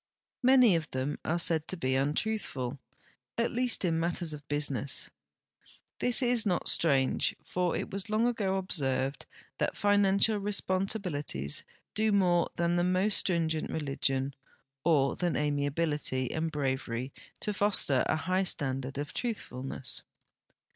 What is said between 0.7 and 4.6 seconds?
of them are said to be untruthful, at least in matters of